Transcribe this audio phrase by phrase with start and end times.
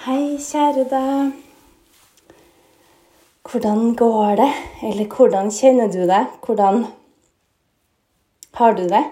[0.00, 1.32] Hei, kjære deg.
[3.44, 4.46] Hvordan går det?
[4.88, 6.22] Eller hvordan kjenner du det?
[6.46, 6.86] Hvordan
[8.54, 9.02] har du det?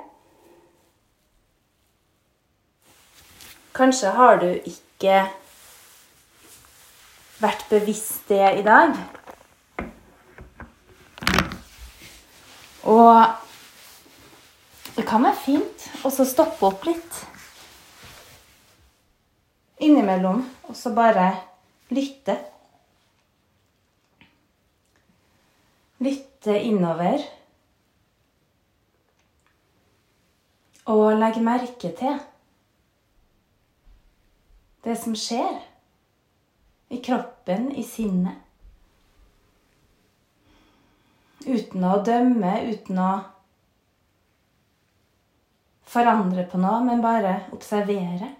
[3.77, 5.21] Kanskje har du ikke
[7.44, 8.96] vært bevisst det i dag.
[12.88, 13.24] Og
[14.96, 17.27] det kan være fint å stoppe opp litt
[19.80, 21.30] innimellom, og så bare
[21.95, 22.37] lytte.
[25.98, 27.23] Lytte innover.
[30.88, 32.21] Og legge merke til
[34.85, 35.59] det som skjer
[36.88, 38.38] i kroppen, i sinnet.
[41.45, 43.10] Uten å dømme, uten å
[45.88, 48.38] forandre på noe, men bare observere.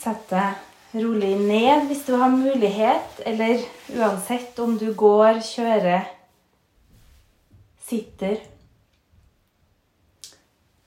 [0.00, 3.60] Sett deg rolig ned hvis du har mulighet, eller
[3.92, 6.06] uansett om du går, kjører,
[7.84, 8.38] sitter.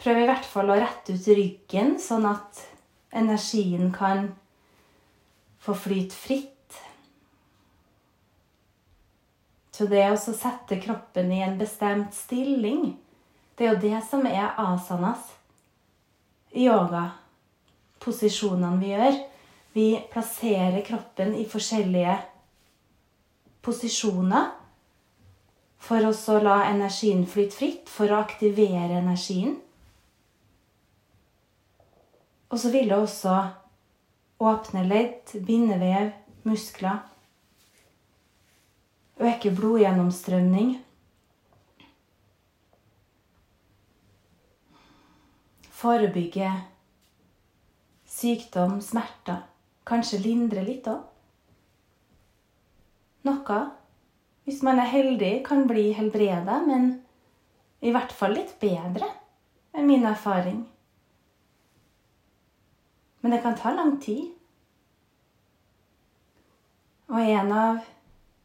[0.01, 2.65] Prøv i hvert fall å rette ut ryggen, sånn at
[3.13, 4.31] energien kan
[5.61, 6.49] få flyte fritt.
[9.73, 12.95] Så det å sette kroppen i en bestemt stilling,
[13.55, 15.35] det er jo det som er asanas
[16.53, 17.11] i yoga
[18.03, 19.21] posisjonene vi gjør.
[19.73, 22.17] Vi plasserer kroppen i forskjellige
[23.63, 24.51] posisjoner
[25.83, 29.57] for å la energien flyte fritt, for å aktivere energien.
[32.53, 33.33] Og så vil det også
[34.43, 36.11] åpne ledd, bindevev,
[36.45, 37.01] muskler.
[39.19, 40.75] Øke blodgjennomstrømning.
[45.71, 46.51] Forebygge
[48.23, 49.43] sykdom, smerter.
[49.83, 51.01] Kanskje lindre litt òg.
[53.27, 53.57] Noe,
[54.47, 56.93] hvis man er heldig, kan bli helbreda, men
[57.83, 59.09] i hvert fall litt bedre,
[59.75, 60.61] er min erfaring.
[63.23, 64.31] Men det kan ta lang tid.
[67.11, 67.83] Og en av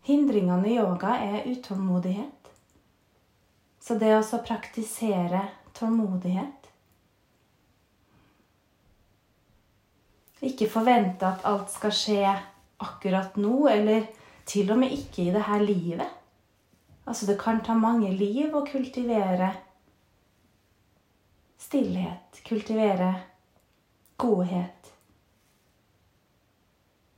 [0.06, 2.50] hindringene i yoga er utålmodighet.
[3.82, 5.44] Så det å praktisere
[5.78, 6.57] tålmodighet
[10.42, 12.34] Ikke forvente at alt skal skje
[12.78, 14.06] akkurat nå, eller
[14.46, 16.06] til og med ikke i det her livet.
[17.06, 19.50] Altså, det kan ta mange liv å kultivere
[21.58, 23.14] stillhet, kultivere
[24.16, 24.92] godhet,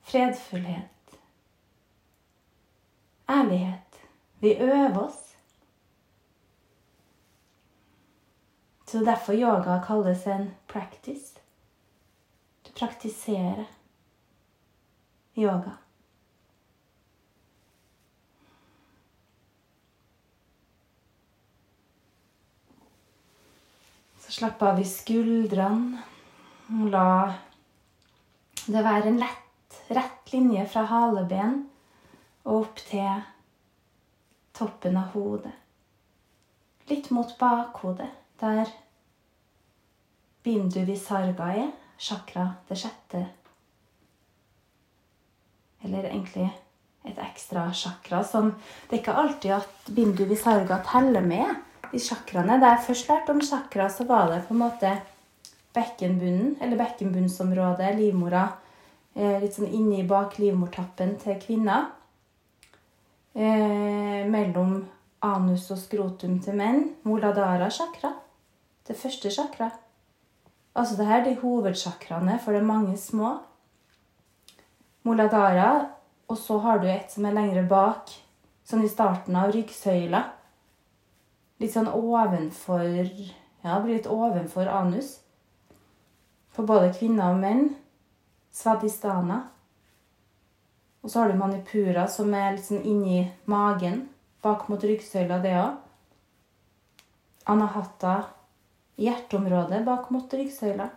[0.02, 1.18] fredfullhet,
[3.30, 4.00] ærlighet.
[4.40, 5.26] Vi øver oss.
[8.86, 11.39] Så derfor yoga kalles en practice
[12.80, 13.66] praktisere
[15.34, 15.72] yoga.
[24.18, 26.06] Så slapp av i skuldrene.
[26.88, 27.34] La
[28.70, 31.56] det være en lett, rett linje fra haleben
[32.46, 33.24] og opp til
[34.56, 35.52] toppen av hodet.
[36.88, 38.08] Litt mot bakhodet,
[38.40, 38.70] der
[40.46, 43.26] bindu visarga er chakra, det sjette.
[45.84, 46.48] Eller egentlig
[47.08, 48.50] et ekstra chakra som
[48.88, 51.54] Det er ikke alltid at bindu visarga teller med
[51.92, 52.58] de chakraene.
[52.60, 54.92] Da jeg først lærte om chakra, så var det på en måte
[55.74, 58.48] bekkenbunnen, eller bekkenbunnsområdet, livmora,
[59.14, 61.90] eh, litt sånn inni bak livmortappen til kvinner.
[63.34, 64.88] Eh, mellom
[65.22, 66.96] anus og skrotum til menn.
[67.04, 68.14] Moladara chakra.
[68.86, 69.70] Det første chakra.
[70.74, 73.38] Altså det her er de hovedchakraene, for det er mange små.
[75.02, 75.86] Moladara,
[76.28, 78.12] og så har du et som er lengre bak,
[78.64, 80.22] sånn i starten av ryggsøyla.
[81.60, 82.86] Litt sånn ovenfor
[83.60, 85.18] Ja, blir litt ovenfor anus.
[86.54, 87.74] For både kvinner og menn.
[88.56, 89.42] Svadistana.
[91.02, 94.06] Og så har du manipura, som er litt sånn inni magen.
[94.40, 95.76] Bak mot ryggsøyla, det òg.
[97.52, 98.14] Anahata
[99.00, 100.88] hjerteområdet bak mot ryggsøyla.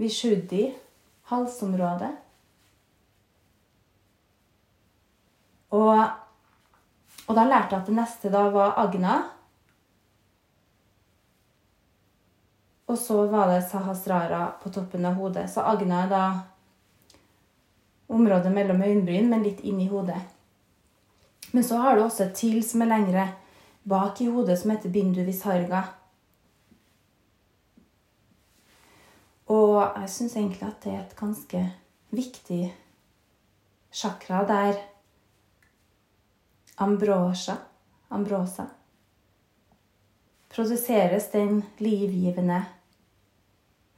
[0.00, 0.66] Vishuddhi,
[1.30, 2.10] halsområdet.
[5.74, 6.00] Og,
[7.26, 9.14] og da lærte jeg at det neste da var agna.
[12.86, 15.48] Og så var det sahasrara på toppen av hodet.
[15.50, 16.24] Så agna er da
[18.14, 20.20] området mellom øyenbryn, men litt inn i hodet.
[21.50, 23.28] Men så har du også et til som er lengre
[23.88, 25.84] bak i hodet, som heter bindu visarga.
[29.46, 31.60] Og jeg syns egentlig at det er et ganske
[32.10, 32.62] viktig
[33.92, 34.80] chakra der
[36.78, 37.56] ambrosia,
[38.10, 38.64] ambrosa
[40.54, 42.60] produseres den livgivende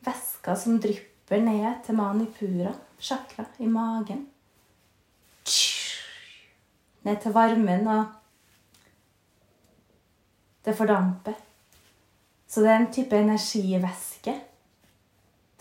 [0.07, 4.27] væska som drypper ned til manipura, chakra, i magen.
[7.03, 8.05] Ned til varmen, og
[10.65, 11.37] det fordamper.
[12.49, 14.35] Så det er en type energivæske.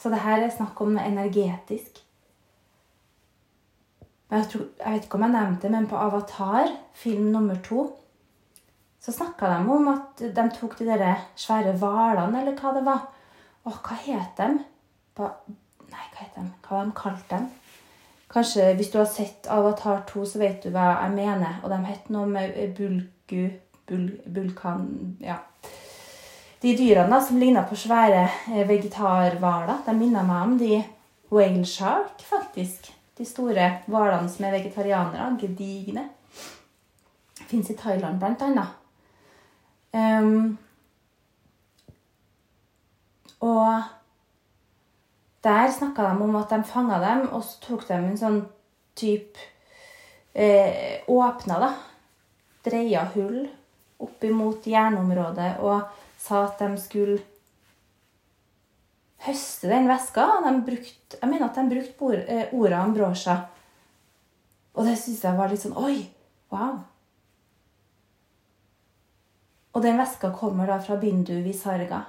[0.05, 1.95] Så det her er snakk om energetisk.
[4.29, 7.87] Jeg, tror, jeg vet ikke om jeg nevnte det, men på Avatar, film nummer to,
[9.01, 13.01] så snakka de om at de tok de der svære hvalene, eller hva det var.
[13.65, 14.51] Å, hva het de?
[15.17, 15.31] Ba,
[15.89, 16.45] nei, hva het de?
[16.67, 17.49] Hva de kalte dem?
[18.29, 21.57] Kanskje hvis du har sett Avatar 2, så vet du hva jeg mener.
[21.63, 23.47] Og de het noe med bulgu
[23.89, 24.05] bul,
[24.37, 25.41] Bulkan Ja.
[26.61, 30.83] De dyrene da, som ligner på svære eh, vegetarhvaler, de minner meg om de
[31.31, 32.91] whale shark, faktisk.
[33.17, 35.31] De store hvalene som er vegetarianere.
[35.41, 36.09] Gedigne.
[37.45, 38.81] Fins i Thailand, blant annet.
[39.95, 40.57] Um,
[43.39, 43.83] og
[45.43, 48.41] der snakka de om at de fanga dem, og så tok de en sånn
[48.97, 49.39] type
[50.33, 51.69] eh, Åpna, da.
[52.65, 53.45] Dreia hull
[54.01, 55.85] opp imot hjerneområdet og
[56.25, 57.19] sa at de skulle
[59.25, 60.25] høste den veska.
[60.45, 63.37] De brukte, jeg mener at de brukte eh, ordet ambrosia.
[64.75, 66.01] Og det syns jeg var litt sånn Oi!
[66.53, 66.81] Wow!
[69.75, 72.05] Og den veska kommer da fra Bindu Visarga.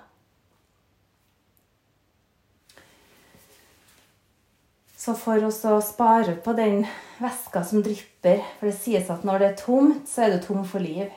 [5.07, 6.81] Så for å spare på den
[7.23, 10.65] veska som drypper For det sies at når det er tomt, så er du tom
[10.67, 11.13] for liv.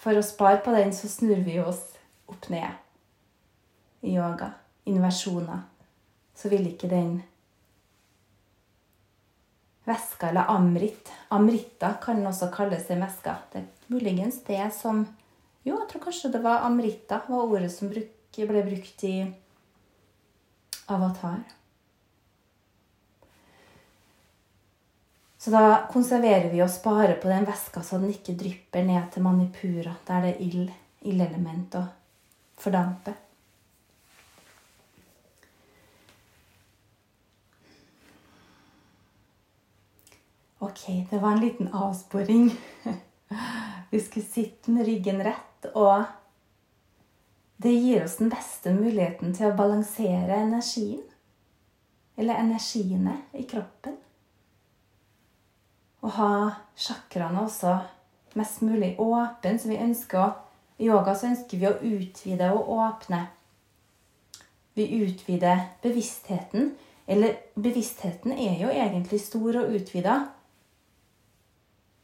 [0.00, 1.82] For å spare på den, så snur vi oss
[2.30, 2.70] opp ned
[4.00, 4.54] i yoga.
[4.88, 5.66] Inversjoner.
[6.34, 7.18] Så vil ikke den
[9.84, 11.12] væska, eller amrit.
[11.28, 13.36] Amrita kan også kalles en væske.
[13.52, 15.06] Det er muligens det som
[15.60, 19.16] Jo, jeg tror kanskje det var amrita var ordet som ble brukt i
[20.88, 21.42] Avatar.
[25.40, 29.24] Så da konserverer vi og sparer på den væska så den ikke drypper ned til
[29.24, 31.86] manipura, der det er ild, ildelement og
[32.60, 33.16] fordamper.
[40.60, 42.50] Ok, det var en liten avsporing.
[43.90, 46.04] Vi skulle sitte med ryggen rett, og
[47.56, 51.00] det gir oss den beste muligheten til å balansere energien.
[52.20, 53.96] Eller energiene i kroppen.
[56.00, 56.30] Og ha
[56.76, 57.74] chakraene også
[58.38, 60.30] mest mulig åpne, så vi ønsker å
[60.80, 63.26] I yoga så ønsker vi å utvide og åpne.
[64.78, 66.70] Vi utvider bevisstheten.
[67.10, 70.14] Eller bevisstheten er jo egentlig stor og utvida.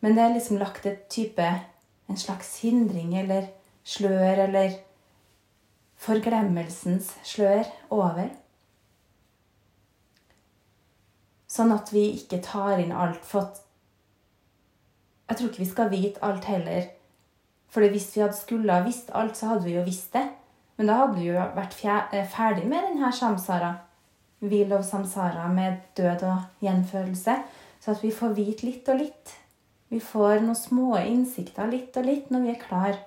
[0.04, 1.46] Men det er liksom lagt et type
[2.06, 3.48] En slags hindring eller
[3.82, 4.76] slør eller
[5.98, 8.28] forglemmelsens slør over.
[11.50, 13.24] Sånn at vi ikke tar inn alt.
[13.26, 13.50] For
[15.28, 16.90] jeg tror ikke vi skal vite alt heller.
[17.68, 20.24] For hvis vi hadde skulle ha visst alt, så hadde vi jo visst det.
[20.76, 23.72] Men da hadde vi jo vært eh, ferdig med denne samsara.
[24.44, 27.36] Wheel of samsara med død og gjenfølelse.
[27.80, 29.34] Så at vi får vite litt og litt.
[29.88, 32.98] Vi får noen små innsikter litt og litt når vi er klar.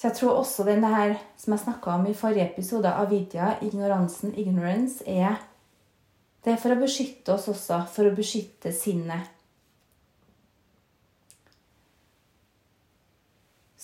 [0.00, 3.58] Så jeg tror også den her som jeg snakka om i forrige episode, av Vidya,
[3.60, 5.42] ignoransen, ignorance, er
[6.40, 9.28] Det er for å beskytte oss også, for å beskytte sinnet.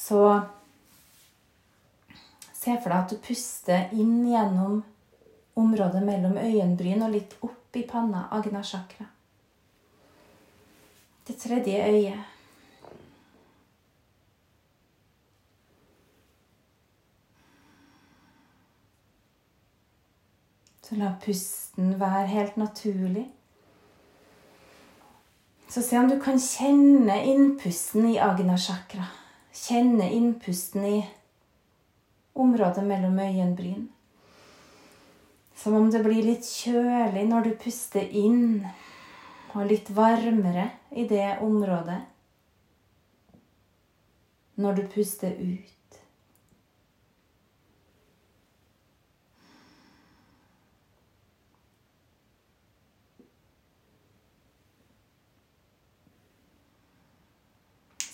[0.06, 0.40] Så
[2.52, 4.78] se for deg at du puster inn gjennom
[5.58, 9.08] området mellom øyenbryn og litt opp i panna, agna chakra.
[11.26, 12.22] Det tredje øyet.
[20.86, 23.26] Så la pusten være helt naturlig.
[25.66, 29.10] Så se om du kan kjenne innpusten i agna chakra.
[29.56, 30.96] Kjenne innpusten i
[32.36, 33.86] området mellom øyenbryn.
[35.56, 38.66] Som om det blir litt kjølig når du puster inn
[39.56, 42.02] og litt varmere i det området
[44.60, 45.75] når du puster ut.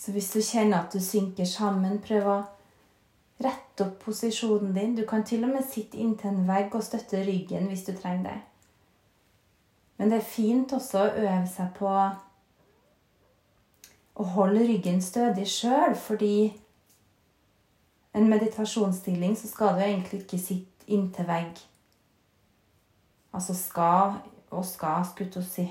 [0.03, 2.39] Så hvis du kjenner at du synker sammen, prøv å
[3.43, 4.97] rette opp posisjonen din.
[4.99, 8.25] Du kan til og med sitte inntil en vegg og støtte ryggen hvis du trenger
[8.33, 8.41] det.
[10.01, 11.93] Men det er fint også å øve seg på
[14.13, 16.51] å holde ryggen stødig sjøl, fordi
[18.19, 21.63] en meditasjonsstilling så skal du egentlig ikke sitte inntil vegg.
[23.33, 24.19] Altså skal
[24.51, 25.69] og skal, skulle jeg si.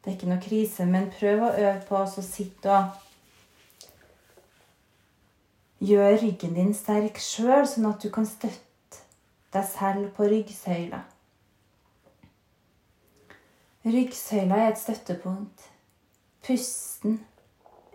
[0.00, 3.06] Det er ikke noe krise, men prøv å øve på å sitte og
[5.80, 8.98] Gjør ryggen din sterk sjøl, sånn at du kan støtte
[9.54, 10.98] deg selv på ryggsøyla.
[13.88, 15.64] Ryggsøyla er et støttepunkt.
[16.44, 17.22] Pusten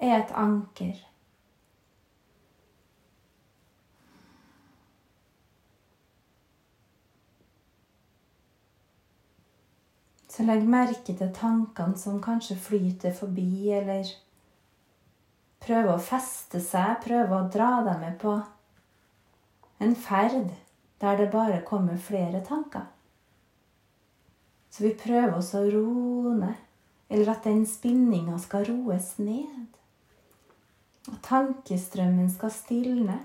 [0.02, 0.98] er et anker.
[10.36, 14.10] Så legg merke til tankene som kanskje flyter forbi, eller
[15.64, 18.34] prøver å feste seg, prøver å dra deg med på
[19.86, 20.52] en ferd
[21.00, 22.84] der det bare kommer flere tanker.
[24.76, 26.60] Så vi prøver oss å roe ned,
[27.08, 29.80] eller at den spinninga skal roes ned.
[31.14, 33.22] At tankestrømmen skal stilne.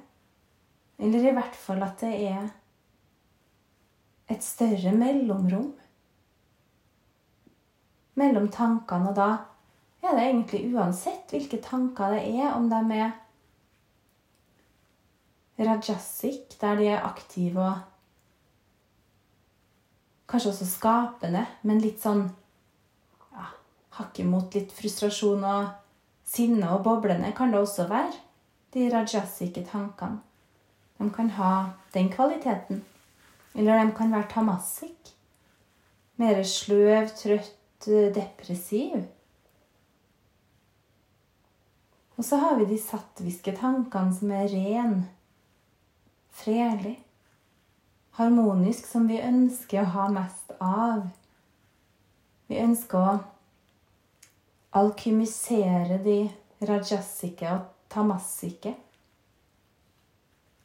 [1.00, 2.50] Eller i hvert fall at det er
[4.30, 5.72] et større mellomrom
[8.20, 9.10] mellom tankene.
[9.10, 9.30] Og da
[10.04, 13.10] er det egentlig uansett hvilke tanker det er, om de er
[15.60, 17.78] rajasic, der de er aktive og
[20.30, 22.22] kanskje også skapende, men litt sånn
[23.34, 23.50] ja,
[23.98, 25.72] hakket mot litt frustrasjon og
[26.30, 28.14] sinne og boblende kan det også være.
[28.70, 30.20] De rajasike tankene.
[31.00, 31.52] De kan ha
[31.94, 32.84] den kvaliteten.
[33.54, 35.14] Eller de kan være tamasic.
[36.20, 37.56] Mer sløv, trøtt,
[37.86, 39.06] Eh, depressiv.
[42.16, 45.06] Og så har vi de sattviske tankene som er ren,
[46.36, 46.98] fredelig,
[48.18, 51.06] harmonisk, som vi ønsker å ha mest av.
[52.52, 53.16] Vi ønsker å
[54.76, 56.18] alkymisere de
[56.60, 58.76] rajasike og tamasike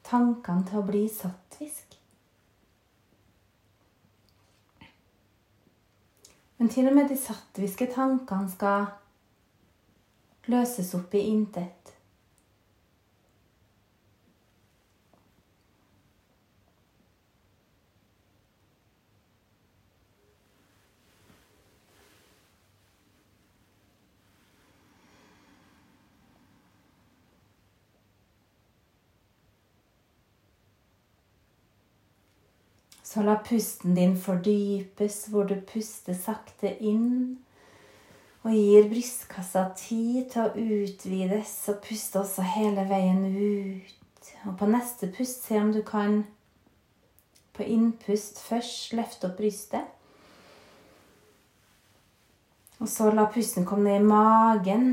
[0.06, 1.85] tankene til å bli sattvisk.
[6.58, 8.86] Men til og med de sattviske tankene skal
[10.52, 11.75] løses opp i intet.
[33.16, 37.38] Så la pusten din fordypes, hvor du puster sakte inn.
[38.44, 44.32] Og gir brystkassa tid til å utvides, og puste også hele veien ut.
[44.50, 46.26] Og på neste pust, se om du kan
[47.56, 49.88] på innpust først løfte opp brystet.
[52.84, 54.92] Og så la pusten komme ned i magen.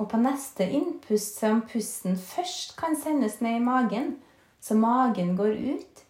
[0.00, 4.12] Og på neste innpust, se om pusten først kan sendes ned i magen
[4.62, 6.04] så magen går ut.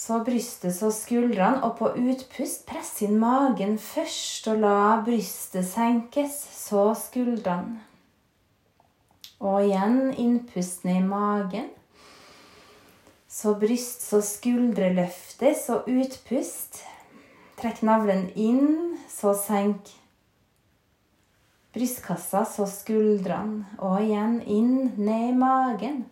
[0.00, 6.36] Så brystet så skuldrene, og på utpust press inn magen først, og la brystet senkes,
[6.56, 7.80] så skuldrene.
[9.40, 11.70] Og igjen innpust ned i magen.
[13.30, 16.82] Så bryst, så skuldre løftes, og utpust.
[17.60, 19.88] Trekk navlen inn, så senk
[21.72, 23.64] brystkassa, så skuldrene.
[23.78, 26.02] Og igjen inn, ned i magen.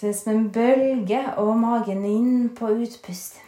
[0.00, 3.40] Det er som en bølge og magen inn på utpust.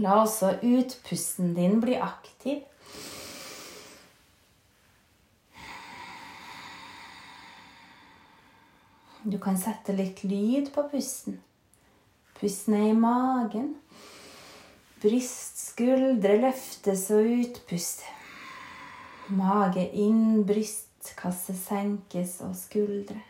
[0.00, 2.62] La også utpusten din bli aktiv.
[9.26, 11.36] Du kan sette litt lyd på pusten.
[12.40, 13.74] Pust ned i magen.
[15.04, 18.06] Bryst, skuldre løftes og utpust.
[19.28, 23.20] Mage inn, bryst brystkasse senkes og skuldre.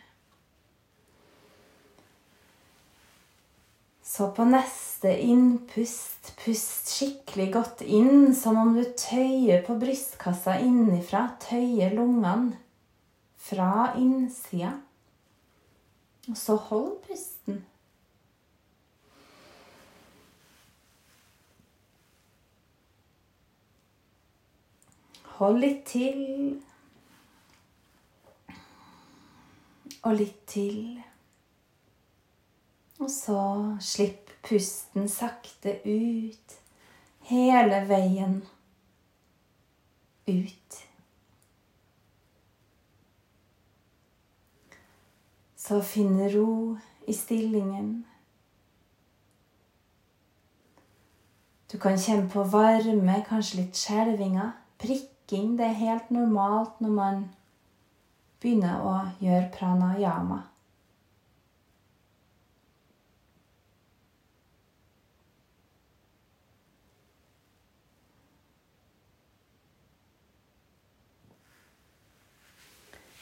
[4.03, 11.27] Så på neste innpust, pust skikkelig godt inn, som om du tøyer på brystkassa innifra.
[11.39, 12.57] Tøyer lungene
[13.37, 14.73] fra innsida.
[16.29, 17.65] Og så hold pusten.
[25.37, 26.63] Hold litt til.
[30.07, 31.01] og litt til.
[32.97, 33.41] Og så
[33.83, 36.57] slipp pusten sakte ut
[37.27, 38.39] hele veien
[40.27, 40.77] ut.
[45.67, 48.05] Så finn ro i stillingen.
[51.67, 55.57] Du kan kjenne på varme, kanskje litt skjelvinger, prikking.
[55.59, 57.25] Det er helt normalt når man
[58.41, 60.43] begynner å gjøre pranayama.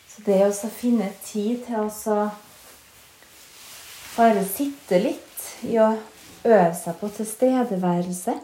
[0.09, 2.29] Så det å finne tid til å
[4.15, 5.89] bare sitte litt i å
[6.45, 8.35] øve seg på tilstedeværelse,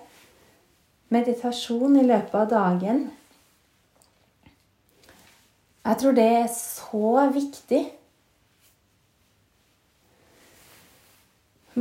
[1.11, 3.05] meditasjon i løpet av dagen
[5.81, 7.81] Jeg tror det er så viktig.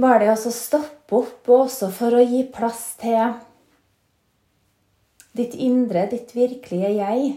[0.01, 3.35] Bare det å stoppe opp, og også for å gi plass til
[5.37, 7.33] ditt indre, ditt virkelige jeg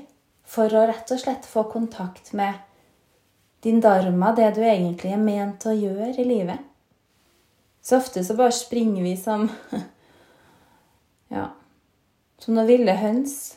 [0.50, 2.62] for å rett og slett få kontakt med
[3.64, 6.60] din dharma, det du egentlig er ment å gjøre i livet.
[7.84, 9.50] Så ofte så bare springer vi som
[11.34, 11.50] Ja,
[12.40, 13.56] som noen ville høns.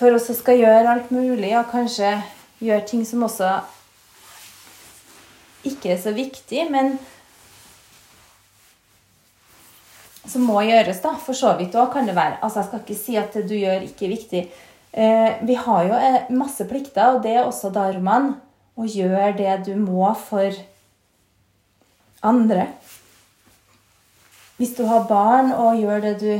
[0.00, 2.14] For oss skal gjøre alt mulig, og kanskje
[2.64, 3.50] gjøre ting som også
[5.68, 6.94] ikke er så viktig, men
[10.24, 11.12] som må gjøres, da.
[11.20, 12.38] For så vidt òg kan det være.
[12.40, 14.42] Altså, jeg skal ikke si at det du gjør, ikke er viktig.
[14.90, 18.38] Eh, vi har jo eh, masse plikter, og det er også dharmaen.
[18.80, 20.56] Å gjøre det du må for
[22.24, 22.70] andre.
[24.56, 26.32] Hvis du har barn, og gjør det du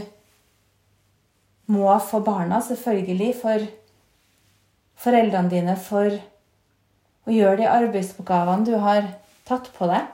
[1.71, 3.33] må for barna, selvfølgelig.
[3.41, 3.67] For
[5.01, 6.19] foreldrene dine, for
[7.29, 9.13] å gjøre de arbeidsoppgavene du har
[9.49, 10.09] tatt på deg.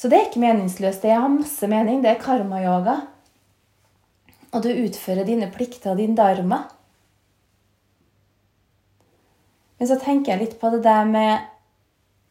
[0.00, 1.02] Så det er ikke meningsløst.
[1.04, 2.00] Det har masse mening.
[2.00, 2.96] Det er karma-yoga.
[4.50, 6.64] Og du utfører dine plikter og din dharma.
[9.78, 11.46] Men så tenker jeg litt på det der med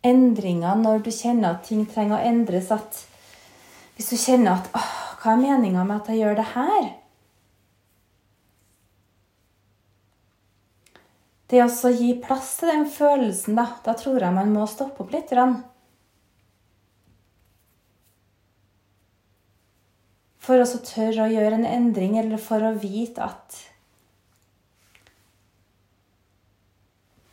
[0.05, 2.71] endringer når du kjenner at ting trenger å endres.
[2.73, 3.03] At
[3.97, 4.69] hvis du kjenner at
[5.19, 6.89] hva er meninga med at jeg gjør det her?
[11.49, 15.13] Det å gi plass til den følelsen, da, da tror jeg man må stoppe opp
[15.15, 15.33] litt.
[20.49, 23.57] for å tørre å gjøre en endring, eller for å vite at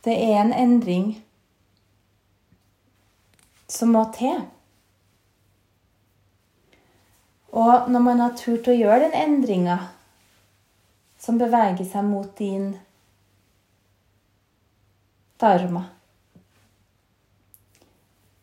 [0.05, 1.07] det er en endring
[3.67, 4.43] som må til.
[7.57, 9.79] Og når man har turt å gjøre den endringa
[11.17, 12.75] som beveger seg mot din
[15.41, 15.83] dharma,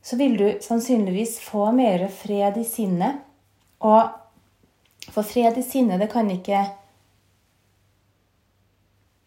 [0.05, 3.23] så vil du sannsynligvis få mer fred i sinnet.
[3.81, 4.13] Og
[5.15, 6.61] for fred i sinnet, det kan ikke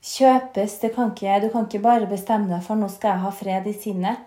[0.06, 0.78] kjøpes.
[0.84, 3.70] Det kan ikke, du kan ikke bare bestemme deg for nå skal jeg ha fred
[3.70, 4.24] i sinnet.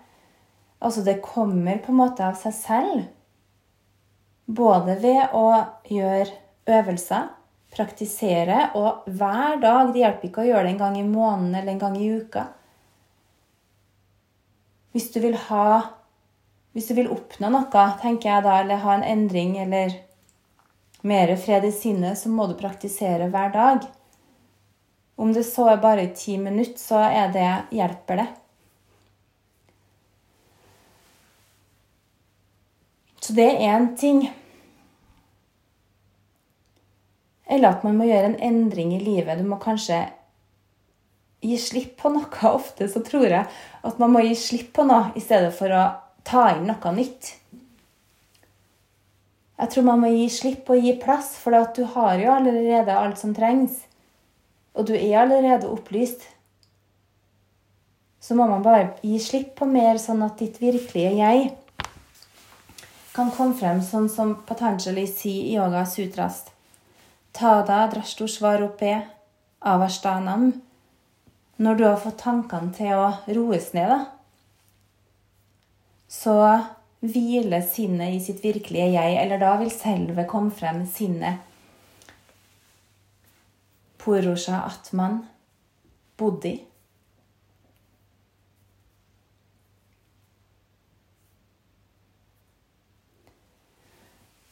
[0.81, 3.03] Altså, det kommer på en måte av seg selv.
[4.51, 5.47] Både ved å
[5.87, 6.31] gjøre
[6.67, 7.29] øvelser,
[7.71, 9.93] praktisere, og hver dag.
[9.93, 12.49] Det hjelper ikke å gjøre det en gang i måneden eller en gang i uka.
[14.91, 15.65] Hvis du vil ha
[16.71, 19.97] Hvis du vil oppnå noe, tenker jeg da, eller ha en endring eller
[21.03, 23.87] mer fred i sinnet, så må du praktisere hver dag.
[25.19, 28.27] Om det så er bare i ti minutter, så er det, hjelper det.
[33.19, 34.23] Så det er én ting.
[37.51, 39.37] Eller at man må gjøre en endring i livet.
[39.37, 40.05] Du må kanskje
[41.41, 42.29] gi slipp på noe.
[42.57, 43.45] Ofte så tror jeg
[43.81, 45.85] at man må gi slipp på noe i stedet for å
[46.27, 47.35] ta inn noe nytt.
[49.61, 53.19] Jeg tror man må gi slipp og gi plass, for du har jo allerede alt
[53.21, 53.83] som trengs.
[54.73, 56.23] Og du er allerede opplyst.
[58.21, 61.51] Så må man bare gi slipp på mer, sånn at ditt virkelige jeg
[63.11, 66.51] kan komme frem sånn som Patanjali sier i Yoga Sutrast.
[67.35, 68.93] Tada drashtushvarupe
[69.59, 70.51] avashtanam.
[71.61, 73.99] Når du har fått tankene til å roes ned, da,
[76.09, 76.33] så
[77.05, 81.45] hviler sinnet i sitt virkelige jeg, eller da vil selve komme frem sinnet.
[84.01, 85.21] Purusha Atman,
[86.17, 86.55] Bodhi.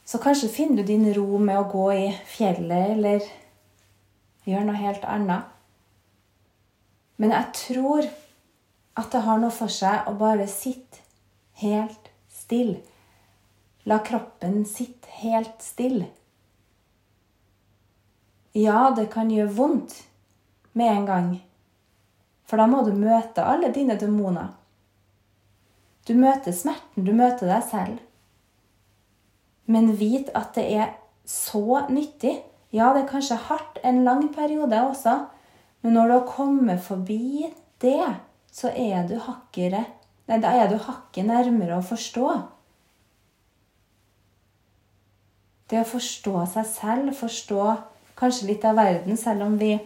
[0.06, 3.26] Så kanskje finner du din ro med å gå i fjellet eller
[4.46, 5.56] gjøre noe helt annet.
[7.20, 8.06] Men jeg tror
[8.96, 11.02] at det har noe for seg å bare sitte
[11.60, 12.80] helt stille.
[13.84, 16.08] La kroppen sitte helt stille.
[18.56, 19.94] Ja, det kan gjøre vondt
[20.72, 21.28] med en gang,
[22.48, 24.48] for da må du møte alle dine demoner.
[26.08, 28.00] Du møter smerten, du møter deg selv.
[29.70, 30.96] Men vit at det er
[31.28, 32.40] så nyttig.
[32.74, 35.18] Ja, det er kanskje hardt en lang periode også,
[35.80, 37.48] men når du har kommet forbi
[37.80, 38.14] det,
[38.52, 39.86] så er du hakkere
[40.30, 42.24] Nei, da er du hakket nærmere å forstå.
[45.70, 47.64] Det å forstå seg selv, forstå
[48.20, 49.78] kanskje litt av verden, selv om vi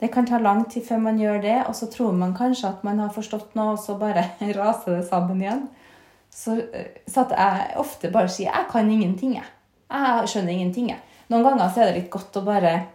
[0.00, 2.84] Det kan ta lang tid før man gjør det, og så tror man kanskje at
[2.84, 4.22] man har forstått noe, og så bare
[4.60, 5.66] raser det sammen igjen.
[6.30, 6.54] Så,
[7.04, 9.50] så at jeg ofte bare sier 'jeg kan ingenting', jeg.
[9.90, 11.00] Jeg skjønner ingenting, jeg.
[11.28, 12.86] Noen ganger så er det litt godt å bare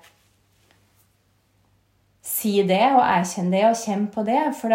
[2.25, 4.73] si det og erkjenne det og kjenn på det, for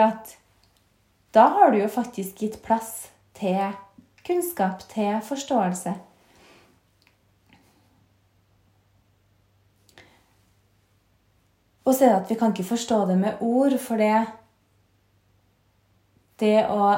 [1.34, 3.74] da har du jo faktisk gitt plass til
[4.26, 5.96] kunnskap, til forståelse.
[11.90, 14.26] Og så er det at vi kan ikke forstå det med ord, for det
[16.40, 16.94] Det å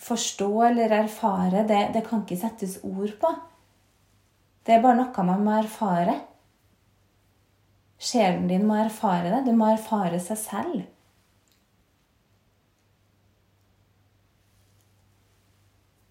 [0.00, 3.32] forstå eller erfare, det, det kan ikke settes ord på.
[4.64, 6.14] Det er bare noe man må erfare.
[8.04, 9.44] Sjelen din må erfare det.
[9.46, 10.82] Du må erfare seg selv.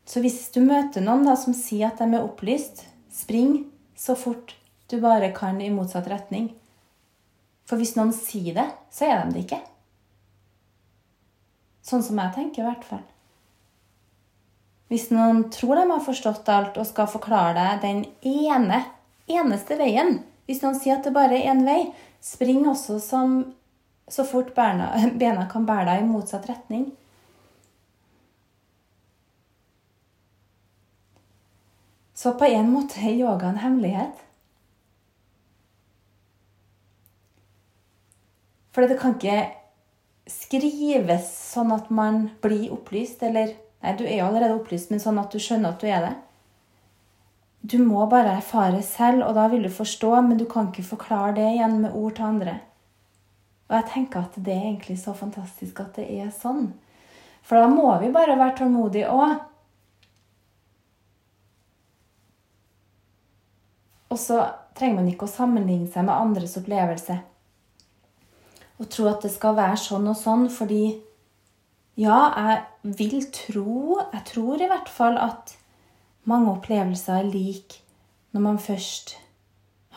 [0.09, 3.63] Så hvis du møter noen da, som sier at de er opplyst, spring
[3.97, 4.55] så fort
[4.91, 6.51] du bare kan i motsatt retning.
[7.69, 9.61] For hvis noen sier det, så er de det ikke.
[11.83, 13.05] Sånn som jeg tenker, i hvert fall.
[14.91, 18.83] Hvis noen tror de har forstått alt og skal forklare deg den ene,
[19.25, 23.39] eneste veien Hvis noen sier at det bare er én vei, spring også som,
[24.11, 26.91] så fort bena, bena kan bære deg i motsatt retning.
[32.13, 34.21] Så på en måte er yoga en hemmelighet.
[38.73, 39.41] For det kan ikke
[40.31, 45.17] skrives sånn at man blir opplyst, eller Nei, du er jo allerede opplyst, men sånn
[45.19, 46.13] at du skjønner at du er det.
[47.63, 51.35] Du må bare erfare selv, og da vil du forstå, men du kan ikke forklare
[51.37, 52.57] det igjen med ord til andre.
[53.69, 56.73] Og jeg tenker at det er egentlig så fantastisk at det er sånn.
[57.43, 59.37] For da må vi bare være tålmodige òg.
[64.11, 64.43] Og så
[64.75, 67.21] trenger man ikke å sammenligne seg med andres opplevelse
[68.83, 70.83] og tro at det skal være sånn og sånn, fordi
[71.99, 75.53] ja, jeg vil tro Jeg tror i hvert fall at
[76.29, 77.81] mange opplevelser er like
[78.33, 79.17] når man først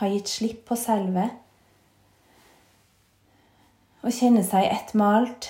[0.01, 1.31] har gitt slipp på selve
[4.07, 5.49] og kjenner seg ett med alt,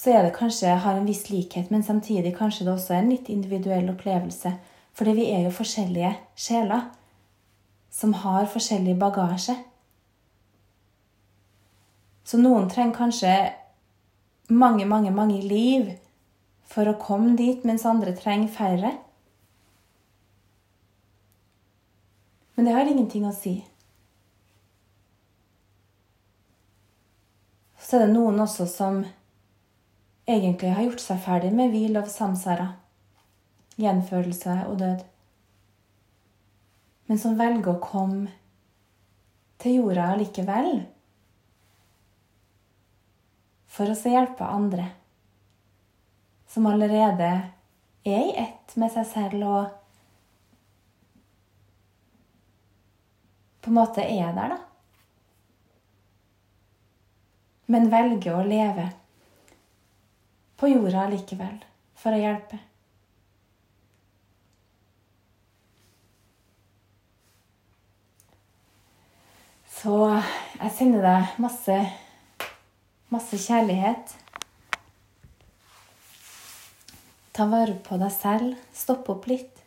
[0.00, 3.10] så er det kanskje har en viss likhet, men samtidig kanskje det også er en
[3.12, 4.54] litt individuell opplevelse.
[4.94, 6.86] Fordi vi er jo forskjellige sjeler
[7.92, 9.56] som har forskjellig bagasje.
[12.24, 13.34] Så noen trenger kanskje
[14.48, 15.90] mange, mange, mange liv
[16.68, 18.92] for å komme dit, mens andre trenger færre.
[22.54, 23.58] Men det har ingenting å si.
[27.84, 29.02] Så er det noen også som
[30.24, 32.70] egentlig har gjort seg ferdig med hvil av samsara,
[33.76, 35.04] gjenfølelse og død,
[37.10, 38.32] men som velger å komme
[39.60, 40.78] til jorda likevel
[43.74, 44.88] for å hjelpe andre
[46.54, 47.30] som allerede
[48.04, 49.72] er i ett med seg selv og
[53.64, 54.58] på en måte er der, da.
[57.74, 58.84] Men velger å leve
[60.60, 61.56] på jorda likevel
[61.98, 62.60] for å hjelpe.
[69.74, 71.82] Så jeg sender deg masse
[73.12, 74.10] Masse kjærlighet.
[77.34, 78.54] Ta vare på deg selv.
[78.74, 79.58] Stopp opp litt.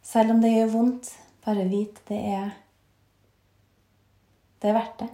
[0.00, 1.10] Selv om det gjør vondt,
[1.44, 2.56] bare vit det er
[4.58, 5.06] Det er verdt det.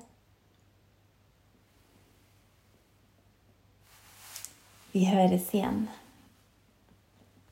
[4.94, 5.83] Vi høres igjen.